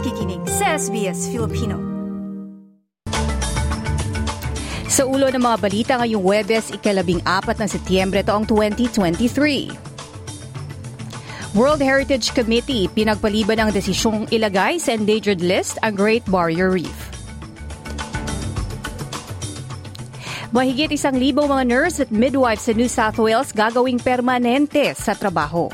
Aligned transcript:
nakikinig 0.00 0.40
sa 0.48 0.80
SBS 0.80 1.28
Filipino. 1.28 1.76
Sa 4.88 5.04
ulo 5.04 5.28
ng 5.28 5.44
mga 5.44 5.56
balita 5.60 6.00
ngayong 6.00 6.24
Webes, 6.24 6.72
ikalabing 6.72 7.20
apat 7.28 7.60
ng 7.60 7.68
Setyembre 7.68 8.24
taong 8.24 8.48
2023. 8.48 9.68
World 11.52 11.84
Heritage 11.84 12.32
Committee 12.32 12.88
pinagpaliban 12.88 13.60
ang 13.60 13.76
desisyong 13.76 14.24
ilagay 14.32 14.80
sa 14.80 14.96
endangered 14.96 15.44
list 15.44 15.76
ang 15.84 15.92
Great 15.92 16.24
Barrier 16.32 16.72
Reef. 16.72 17.12
Mahigit 20.48 20.96
isang 20.96 21.20
libong 21.20 21.52
mga 21.52 21.68
nurse 21.68 22.00
at 22.00 22.08
midwives 22.08 22.64
sa 22.64 22.72
New 22.72 22.88
South 22.88 23.20
Wales 23.20 23.52
gagawing 23.52 24.00
permanente 24.00 24.96
sa 24.96 25.12
trabaho. 25.12 25.68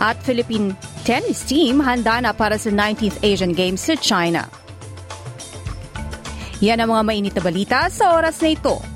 At 0.00 0.16
Philippine 0.24 0.72
tennis 1.02 1.42
team 1.42 1.82
handa 1.82 2.22
na 2.22 2.30
para 2.30 2.54
sa 2.54 2.70
19th 2.70 3.18
Asian 3.26 3.50
Games 3.50 3.82
sa 3.82 3.98
China. 3.98 4.46
Yan 6.62 6.78
ang 6.78 6.94
mga 6.94 7.02
mainit 7.02 7.34
na 7.34 7.42
balita 7.42 7.90
sa 7.90 8.14
oras 8.14 8.38
na 8.38 8.54
ito. 8.54 8.91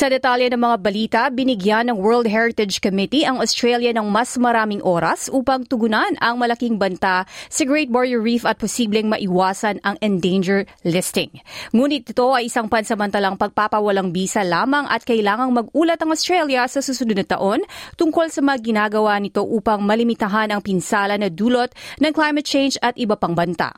Sa 0.00 0.08
detalye 0.08 0.48
ng 0.48 0.56
mga 0.56 0.76
balita, 0.80 1.22
binigyan 1.28 1.92
ng 1.92 2.00
World 2.00 2.24
Heritage 2.24 2.80
Committee 2.80 3.28
ang 3.28 3.36
Australia 3.36 3.92
ng 3.92 4.08
mas 4.08 4.32
maraming 4.40 4.80
oras 4.80 5.28
upang 5.28 5.68
tugunan 5.68 6.16
ang 6.24 6.40
malaking 6.40 6.80
banta 6.80 7.28
sa 7.28 7.62
Great 7.68 7.92
Barrier 7.92 8.16
Reef 8.16 8.48
at 8.48 8.56
posibleng 8.56 9.12
maiwasan 9.12 9.76
ang 9.84 10.00
endanger 10.00 10.64
listing. 10.88 11.28
Ngunit 11.76 12.16
ito 12.16 12.32
ay 12.32 12.48
isang 12.48 12.72
pansamantalang 12.72 13.36
pagpapawalang 13.36 14.08
bisa 14.08 14.40
lamang 14.40 14.88
at 14.88 15.04
kailangang 15.04 15.52
mag-ulat 15.52 16.00
ang 16.00 16.16
Australia 16.16 16.64
sa 16.64 16.80
susunod 16.80 17.20
na 17.20 17.28
taon 17.28 17.60
tungkol 18.00 18.32
sa 18.32 18.40
mga 18.40 18.56
ginagawa 18.72 19.20
nito 19.20 19.44
upang 19.44 19.84
malimitahan 19.84 20.48
ang 20.48 20.64
pinsala 20.64 21.20
na 21.20 21.28
dulot 21.28 21.76
ng 22.00 22.12
climate 22.16 22.48
change 22.48 22.80
at 22.80 22.96
iba 22.96 23.20
pang 23.20 23.36
banta. 23.36 23.76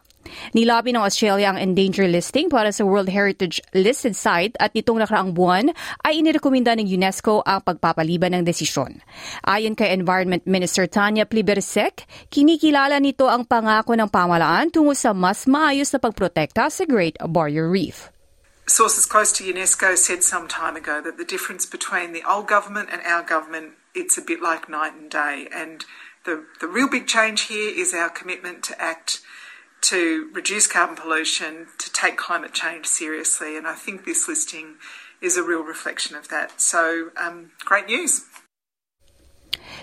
Nilabi 0.52 0.92
ng 0.92 1.02
Australia 1.02 1.52
ang 1.52 1.58
endanger 1.58 2.08
listing 2.08 2.52
para 2.52 2.72
sa 2.72 2.84
World 2.84 3.08
Heritage 3.08 3.62
listed 3.72 4.14
site 4.14 4.58
at 4.58 4.72
nitong 4.76 5.00
nakaraang 5.00 5.32
buwan 5.32 5.72
ay 6.04 6.20
inirekomenda 6.20 6.76
ng 6.76 6.88
UNESCO 6.88 7.44
ang 7.46 7.62
pagpapaliban 7.64 8.36
ng 8.36 8.44
desisyon. 8.44 9.00
Ayon 9.46 9.78
kay 9.78 9.92
Environment 9.92 10.42
Minister 10.44 10.88
Tanya 10.90 11.24
Plibersek, 11.24 12.04
kinikilala 12.32 12.98
nito 12.98 13.28
ang 13.28 13.48
pangako 13.48 13.96
ng 13.96 14.08
pamalaan 14.08 14.72
tungo 14.72 14.92
sa 14.92 15.16
mas 15.16 15.44
maayos 15.48 15.92
na 15.92 16.00
pagprotekta 16.00 16.68
sa 16.68 16.82
Great 16.84 17.16
Barrier 17.22 17.68
Reef. 17.70 18.12
Sources 18.66 19.06
close 19.06 19.32
to 19.36 19.44
UNESCO 19.44 19.98
said 19.98 20.22
some 20.22 20.46
time 20.46 20.76
ago 20.76 21.02
that 21.02 21.18
the 21.18 21.26
difference 21.26 21.66
between 21.66 22.12
the 22.14 22.22
old 22.22 22.46
government 22.46 22.88
and 22.92 23.02
our 23.02 23.20
government 23.26 23.74
it's 23.94 24.16
a 24.16 24.22
bit 24.22 24.40
like 24.40 24.68
night 24.68 24.94
and 24.94 25.10
day 25.10 25.48
and 25.52 25.84
the 26.24 26.46
the 26.60 26.68
real 26.68 26.88
big 26.88 27.06
change 27.06 27.52
here 27.52 27.68
is 27.74 27.92
our 27.92 28.08
commitment 28.08 28.62
to 28.62 28.80
act 28.80 29.20
to 29.82 30.30
reduce 30.32 30.66
carbon 30.66 30.96
pollution, 30.96 31.66
to 31.78 31.92
take 31.92 32.16
climate 32.16 32.52
change 32.52 32.86
seriously, 32.86 33.56
and 33.56 33.66
I 33.66 33.74
think 33.74 34.04
this 34.04 34.28
listing 34.28 34.76
is 35.20 35.36
a 35.36 35.42
real 35.42 35.62
reflection 35.62 36.16
of 36.16 36.28
that. 36.28 36.60
So, 36.60 37.10
um, 37.16 37.52
great 37.64 37.86
news. 37.86 38.26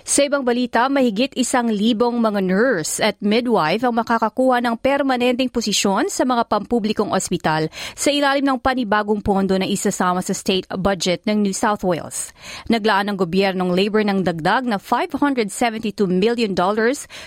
Sa 0.00 0.24
ibang 0.24 0.40
balita, 0.48 0.88
mahigit 0.88 1.36
isang 1.36 1.68
libong 1.68 2.24
mga 2.24 2.40
nurse 2.40 3.04
at 3.04 3.20
midwife 3.20 3.84
ang 3.84 4.00
makakakuha 4.00 4.64
ng 4.64 4.80
permanenteng 4.80 5.52
posisyon 5.52 6.08
sa 6.08 6.24
mga 6.24 6.48
pampublikong 6.48 7.12
ospital 7.12 7.68
sa 7.92 8.08
ilalim 8.08 8.48
ng 8.48 8.58
panibagong 8.64 9.20
pondo 9.20 9.60
na 9.60 9.68
isasama 9.68 10.24
sa 10.24 10.32
state 10.32 10.64
budget 10.80 11.28
ng 11.28 11.44
New 11.44 11.52
South 11.52 11.84
Wales. 11.84 12.32
Naglaan 12.72 13.12
ng 13.12 13.16
gobyernong 13.20 13.76
Labour 13.76 14.00
ng 14.08 14.24
dagdag 14.24 14.64
na 14.64 14.80
$572 14.80 15.92
million 16.08 16.56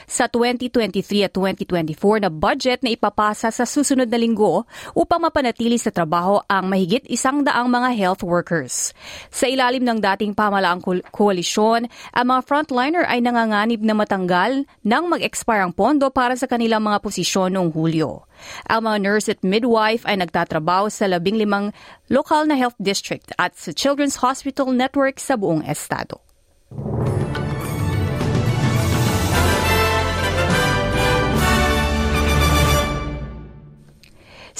sa 0.09 0.25
2023 0.25 1.29
at 1.29 1.31
2024 1.37 2.25
na 2.25 2.29
budget 2.33 2.81
na 2.81 2.89
ipapasa 2.89 3.53
sa 3.53 3.69
susunod 3.69 4.09
na 4.09 4.17
linggo 4.17 4.65
upang 4.97 5.21
mapanatili 5.21 5.77
sa 5.77 5.93
trabaho 5.93 6.41
ang 6.49 6.73
mahigit 6.73 7.05
isang 7.05 7.45
daang 7.45 7.69
mga 7.69 7.93
health 7.93 8.25
workers. 8.25 8.97
Sa 9.29 9.45
ilalim 9.45 9.85
ng 9.85 10.01
dating 10.01 10.33
pamalaang 10.33 10.81
koalisyon, 11.13 11.85
ang 12.17 12.25
mga 12.25 12.41
frontliner 12.63 13.03
ay 13.11 13.19
nanganganib 13.19 13.83
na 13.83 13.91
matanggal 13.91 14.63
nang 14.87 15.11
mag-expire 15.11 15.67
ang 15.67 15.75
pondo 15.75 16.07
para 16.07 16.31
sa 16.39 16.47
kanilang 16.47 16.79
mga 16.79 17.03
posisyon 17.03 17.51
noong 17.51 17.75
Hulyo. 17.75 18.23
Ang 18.71 18.87
mga 18.87 18.97
nurse 19.03 19.27
at 19.27 19.43
midwife 19.43 20.07
ay 20.07 20.15
nagtatrabaho 20.23 20.87
sa 20.87 21.11
labing 21.11 21.35
limang 21.35 21.75
lokal 22.07 22.47
na 22.47 22.55
health 22.55 22.79
district 22.79 23.35
at 23.35 23.59
sa 23.59 23.75
Children's 23.75 24.23
Hospital 24.23 24.71
Network 24.71 25.19
sa 25.19 25.35
buong 25.35 25.67
estado. 25.67 26.23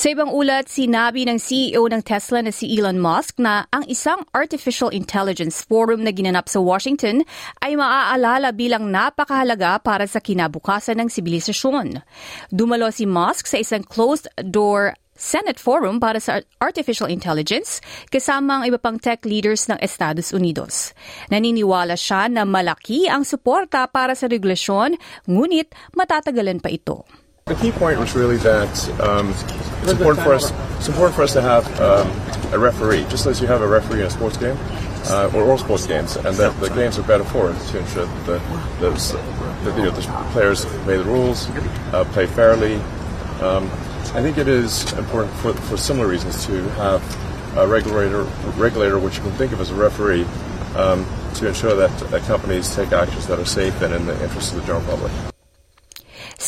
Sa 0.04 0.12
ibang 0.12 0.36
ulat, 0.36 0.68
sinabi 0.68 1.24
ng 1.24 1.40
CEO 1.40 1.88
ng 1.88 2.04
Tesla 2.04 2.44
na 2.44 2.52
si 2.52 2.68
Elon 2.68 3.00
Musk 3.00 3.40
na 3.40 3.64
ang 3.72 3.88
isang 3.88 4.20
artificial 4.36 4.92
intelligence 4.92 5.64
forum 5.64 6.04
na 6.04 6.12
ginanap 6.12 6.52
sa 6.52 6.60
Washington 6.60 7.24
ay 7.64 7.80
maaalala 7.80 8.52
bilang 8.52 8.92
napakahalaga 8.92 9.80
para 9.80 10.04
sa 10.04 10.20
kinabukasan 10.20 11.00
ng 11.00 11.08
sibilisasyon. 11.08 12.04
Dumalo 12.52 12.92
si 12.92 13.08
Musk 13.08 13.48
sa 13.48 13.56
isang 13.56 13.88
closed-door 13.88 14.92
Senate 15.16 15.56
Forum 15.56 16.04
para 16.04 16.20
sa 16.20 16.44
Artificial 16.60 17.08
Intelligence 17.08 17.80
kasama 18.12 18.60
ang 18.60 18.64
iba 18.68 18.84
pang 18.84 19.00
tech 19.00 19.24
leaders 19.24 19.72
ng 19.72 19.80
Estados 19.80 20.36
Unidos. 20.36 20.92
Naniniwala 21.32 21.96
siya 21.96 22.28
na 22.28 22.44
malaki 22.44 23.08
ang 23.08 23.24
suporta 23.24 23.88
para 23.88 24.20
sa 24.20 24.28
regulasyon, 24.28 25.00
ngunit 25.32 25.72
matatagalan 25.96 26.60
pa 26.60 26.68
ito. 26.76 27.23
The 27.46 27.56
key 27.56 27.74
point 27.74 28.00
was 28.00 28.16
really 28.16 28.38
that 28.38 29.02
um, 29.02 29.32
it's 29.82 29.92
important 29.92 30.24
for 30.24 30.34
us. 30.34 30.50
It's 30.78 30.88
important 30.88 31.14
for 31.14 31.24
us 31.24 31.34
to 31.34 31.42
have 31.42 31.68
um, 31.82 32.10
a 32.54 32.58
referee, 32.58 33.06
just 33.10 33.26
as 33.26 33.42
you 33.42 33.48
have 33.48 33.62
a 33.62 33.68
referee 33.68 34.00
in 34.00 34.08
a 34.08 34.10
sports 34.10 34.38
game 34.38 34.58
uh, 35.08 35.30
or 35.36 35.44
all 35.52 35.58
sports 35.58 35.86
games, 35.86 36.16
and 36.16 36.38
that 36.38 36.58
the 36.62 36.70
games 36.70 36.98
are 36.98 37.04
better 37.04 37.26
for 37.26 37.52
it 37.52 37.60
to 37.60 37.80
ensure 37.80 38.06
that 38.06 38.26
the, 38.26 38.40
that, 38.80 39.78
you 39.78 39.84
know, 39.84 39.92
the 39.92 40.02
players 40.32 40.64
obey 40.64 40.96
the 40.96 41.04
rules, 41.04 41.50
uh, 41.92 42.06
play 42.14 42.28
fairly. 42.28 42.76
Um, 43.42 43.66
I 44.16 44.22
think 44.22 44.38
it 44.38 44.48
is 44.48 44.94
important 44.94 45.34
for, 45.36 45.54
for 45.54 45.76
similar 45.76 46.08
reasons 46.08 46.46
to 46.46 46.64
have 46.76 47.58
a 47.58 47.68
regulator, 47.68 48.24
regulator, 48.56 49.00
which 49.00 49.18
you 49.18 49.22
can 49.24 49.34
think 49.34 49.52
of 49.52 49.60
as 49.60 49.70
a 49.70 49.76
referee, 49.76 50.24
um, 50.78 51.06
to 51.36 51.50
ensure 51.50 51.76
that, 51.76 51.92
that 52.10 52.22
companies 52.22 52.74
take 52.74 52.94
actions 52.94 53.28
that 53.28 53.38
are 53.38 53.46
safe 53.46 53.82
and 53.82 53.94
in 53.94 54.06
the 54.06 54.14
interest 54.24 54.54
of 54.54 54.62
the 54.62 54.66
general 54.66 54.86
public. 54.86 55.12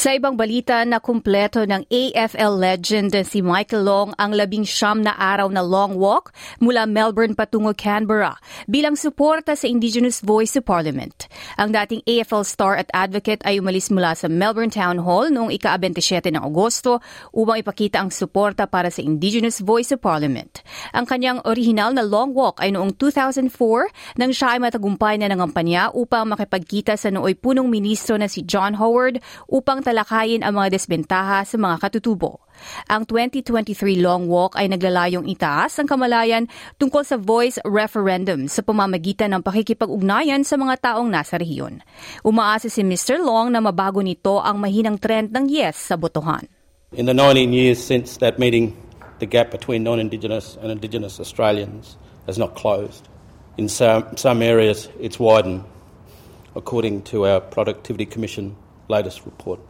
Sa 0.05 0.13
ibang 0.13 0.37
balita 0.37 0.85
na 0.85 1.01
kumpleto 1.01 1.65
ng 1.65 1.89
AFL 1.89 2.61
legend 2.61 3.17
si 3.25 3.41
Michael 3.41 3.89
Long 3.89 4.13
ang 4.21 4.37
labing 4.37 4.61
siyam 4.61 5.01
na 5.01 5.17
araw 5.17 5.49
na 5.49 5.65
long 5.65 5.97
walk 5.97 6.29
mula 6.61 6.85
Melbourne 6.85 7.33
patungo 7.33 7.73
Canberra 7.73 8.37
bilang 8.69 8.93
suporta 8.93 9.57
sa 9.57 9.65
Indigenous 9.65 10.21
Voice 10.21 10.53
sa 10.53 10.61
Parliament. 10.61 11.25
Ang 11.57 11.73
dating 11.73 12.05
AFL 12.05 12.45
star 12.45 12.77
at 12.77 12.93
advocate 12.93 13.41
ay 13.49 13.57
umalis 13.57 13.89
mula 13.89 14.13
sa 14.13 14.29
Melbourne 14.29 14.69
Town 14.69 15.01
Hall 15.01 15.33
noong 15.33 15.49
ika-27 15.57 16.37
ng 16.37 16.43
Agosto 16.45 17.01
upang 17.33 17.65
ipakita 17.65 17.97
ang 17.97 18.13
suporta 18.13 18.69
para 18.69 18.93
sa 18.93 19.01
Indigenous 19.01 19.57
Voice 19.57 19.89
sa 19.89 19.97
Parliament. 19.97 20.61
Ang 20.93 21.09
kanyang 21.09 21.41
original 21.49 21.97
na 21.97 22.05
long 22.05 22.29
walk 22.29 22.61
ay 22.61 22.69
noong 22.69 22.93
2004 23.01 24.21
nang 24.21 24.29
siya 24.29 24.53
ay 24.53 24.69
matagumpay 24.69 25.17
na 25.17 25.33
nangampanya 25.33 25.89
upang 25.97 26.29
makipagkita 26.29 26.93
sa 26.93 27.09
nooy 27.09 27.33
punong 27.33 27.73
ministro 27.73 28.21
na 28.21 28.29
si 28.29 28.45
John 28.45 28.77
Howard 28.77 29.17
upang 29.49 29.81
talakayin 29.95 30.43
ang 30.43 30.59
mga 30.59 30.75
desbentaha 30.75 31.47
sa 31.47 31.55
mga 31.55 31.79
katutubo. 31.79 32.43
Ang 32.91 33.07
2023 33.07 33.95
Long 34.03 34.27
Walk 34.27 34.59
ay 34.59 34.67
naglalayong 34.67 35.23
itaas 35.31 35.79
ang 35.79 35.87
kamalayan 35.87 36.51
tungkol 36.75 37.07
sa 37.07 37.15
voice 37.15 37.55
referendum 37.63 38.51
sa 38.51 38.59
pamamagitan 38.59 39.31
ng 39.31 39.39
pakikipag-ugnayan 39.39 40.43
sa 40.43 40.59
mga 40.59 40.91
taong 40.91 41.07
nasa 41.07 41.39
rehiyon. 41.39 41.79
Umaasa 42.27 42.67
si 42.67 42.83
Mr. 42.83 43.23
Long 43.23 43.55
na 43.55 43.63
mabago 43.63 44.03
nito 44.03 44.43
ang 44.43 44.59
mahinang 44.59 44.99
trend 44.99 45.31
ng 45.31 45.47
yes 45.47 45.79
sa 45.79 45.95
botohan. 45.95 46.43
In 46.91 47.07
the 47.07 47.15
19 47.15 47.55
years 47.55 47.79
since 47.79 48.19
that 48.19 48.35
meeting, 48.35 48.75
the 49.23 49.27
gap 49.27 49.47
between 49.47 49.87
non-Indigenous 49.87 50.59
and 50.59 50.75
Indigenous 50.75 51.23
Australians 51.23 51.95
has 52.27 52.35
not 52.35 52.51
closed. 52.59 53.07
In 53.55 53.71
some, 53.71 54.19
some 54.19 54.43
areas, 54.43 54.91
it's 54.99 55.15
widened, 55.15 55.63
according 56.51 57.07
to 57.15 57.23
our 57.23 57.39
Productivity 57.39 58.03
Commission 58.03 58.59
latest 58.91 59.23
report. 59.23 59.63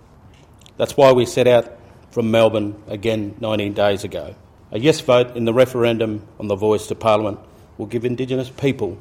That's 0.77 0.98
why 0.98 1.12
we 1.13 1.25
set 1.25 1.48
out 1.48 1.72
from 2.12 2.31
Melbourne 2.31 2.81
again 2.88 3.36
19 3.39 3.74
days 3.74 4.04
ago. 4.04 4.36
A 4.72 4.80
yes 4.80 5.00
vote 5.00 5.38
in 5.38 5.45
the 5.45 5.54
referendum 5.54 6.27
on 6.39 6.48
the 6.48 6.56
voice 6.56 6.88
to 6.88 6.95
Parliament 6.95 7.39
will 7.77 7.86
give 7.86 8.04
Indigenous 8.04 8.50
people 8.50 8.98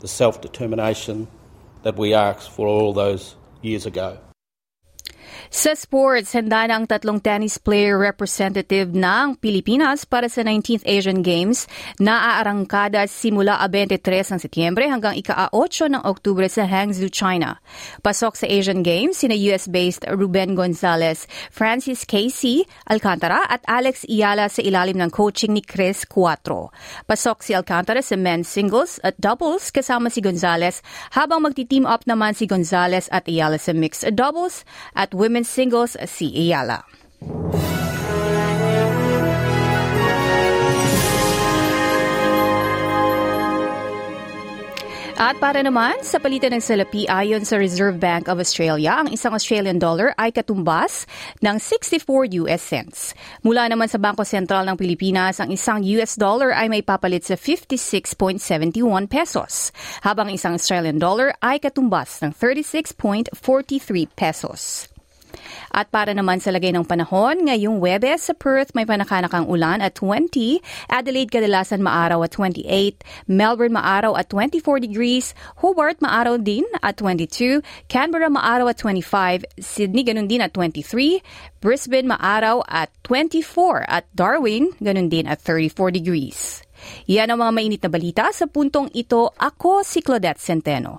the 0.00 0.08
self 0.08 0.40
determination 0.40 1.28
that 1.82 1.96
we 1.96 2.14
asked 2.14 2.50
for 2.50 2.66
all 2.66 2.92
those 2.92 3.34
years 3.62 3.86
ago. 3.86 4.18
Sa 5.50 5.74
sports, 5.74 6.30
handa 6.38 6.70
na 6.70 6.78
ang 6.78 6.86
tatlong 6.86 7.18
tennis 7.18 7.58
player 7.58 7.98
representative 7.98 8.94
ng 8.94 9.34
Pilipinas 9.42 10.06
para 10.06 10.30
sa 10.30 10.46
19th 10.46 10.86
Asian 10.86 11.26
Games 11.26 11.66
na 11.98 12.38
aarangkada 12.38 13.02
simula 13.10 13.58
23 13.66 14.38
ng 14.38 14.40
Setyembre 14.42 14.86
hanggang 14.86 15.18
ika-8 15.18 15.90
ng 15.90 16.02
Oktubre 16.06 16.46
sa 16.46 16.62
Hangzhou, 16.62 17.10
China. 17.10 17.58
Pasok 18.06 18.38
sa 18.38 18.46
Asian 18.46 18.86
Games 18.86 19.18
sina 19.18 19.34
US-based 19.34 20.06
Ruben 20.14 20.54
Gonzalez, 20.54 21.26
Francis 21.50 22.06
Casey 22.06 22.62
Alcantara 22.86 23.42
at 23.50 23.66
Alex 23.66 24.06
Iyala 24.06 24.46
sa 24.46 24.62
ilalim 24.62 25.02
ng 25.02 25.10
coaching 25.10 25.58
ni 25.58 25.62
Chris 25.64 26.06
Cuatro. 26.06 26.70
Pasok 27.08 27.42
si 27.42 27.56
Alcantara 27.56 28.04
sa 28.04 28.14
men's 28.14 28.46
singles 28.46 29.02
at 29.02 29.18
doubles 29.18 29.72
kasama 29.74 30.12
si 30.12 30.22
Gonzalez 30.22 30.84
habang 31.16 31.42
magti-team 31.42 31.88
up 31.88 32.04
naman 32.06 32.36
si 32.36 32.46
Gonzalez 32.46 33.08
at 33.10 33.26
Iyala 33.26 33.56
sa 33.56 33.72
mixed 33.74 34.04
doubles 34.14 34.66
at 34.92 35.10
women's 35.16 35.31
women's 35.32 35.48
singles 35.48 35.96
si 36.04 36.28
Iyala. 36.28 36.84
At 45.22 45.38
para 45.38 45.62
naman 45.62 46.02
sa 46.02 46.18
palitan 46.20 46.52
ng 46.52 46.60
salapi 46.60 47.08
ayon 47.08 47.46
sa 47.46 47.56
Reserve 47.56 47.96
Bank 47.96 48.28
of 48.28 48.42
Australia, 48.42 49.00
ang 49.00 49.08
isang 49.08 49.32
Australian 49.32 49.78
dollar 49.80 50.12
ay 50.20 50.34
katumbas 50.34 51.06
ng 51.40 51.56
64 51.56 52.42
US 52.42 52.60
cents. 52.60 53.16
Mula 53.40 53.70
naman 53.70 53.88
sa 53.88 54.02
Bangko 54.02 54.26
Sentral 54.26 54.66
ng 54.68 54.76
Pilipinas, 54.76 55.40
ang 55.40 55.48
isang 55.54 55.80
US 55.96 56.18
dollar 56.18 56.52
ay 56.52 56.68
may 56.68 56.82
papalit 56.82 57.24
sa 57.24 57.38
56.71 57.38 58.82
pesos, 59.08 59.70
habang 60.02 60.28
isang 60.28 60.58
Australian 60.58 60.98
dollar 60.98 61.32
ay 61.40 61.62
katumbas 61.62 62.20
ng 62.20 62.34
36.43 62.36 63.32
pesos. 64.12 64.91
At 65.72 65.88
para 65.92 66.12
naman 66.12 66.40
sa 66.40 66.52
lagay 66.52 66.72
ng 66.72 66.84
panahon, 66.84 67.48
ngayong 67.48 67.80
Webes 67.80 68.28
sa 68.28 68.34
Perth 68.36 68.76
may 68.76 68.84
panakanakang 68.84 69.48
ulan 69.48 69.80
at 69.80 69.96
20, 69.96 70.60
Adelaide 70.88 71.32
kadalasan 71.32 71.80
maaraw 71.80 72.24
at 72.24 72.32
28, 72.34 73.02
Melbourne 73.28 73.74
maaraw 73.74 74.16
at 74.18 74.28
24 74.30 74.82
degrees, 74.82 75.32
Hobart 75.60 75.98
maaraw 76.02 76.36
din 76.40 76.64
at 76.80 77.00
22, 77.00 77.64
Canberra 77.88 78.28
maaraw 78.28 78.70
at 78.72 78.78
25, 78.80 79.44
Sydney 79.58 80.02
ganun 80.04 80.28
din 80.28 80.44
at 80.44 80.52
23, 80.54 81.22
Brisbane 81.62 82.10
maaraw 82.10 82.60
at 82.66 82.90
24 83.06 83.86
at 83.86 84.04
Darwin 84.12 84.74
ganun 84.82 85.06
din 85.06 85.30
at 85.30 85.38
34 85.40 85.94
degrees. 85.94 86.62
Yan 87.06 87.30
ang 87.30 87.40
mga 87.42 87.52
mainit 87.54 87.80
na 87.82 87.90
balita. 87.90 88.24
Sa 88.34 88.50
puntong 88.50 88.90
ito. 88.94 89.30
Ako 89.38 89.86
si 89.86 90.02
Claudette 90.02 90.42
Centeno. 90.42 90.98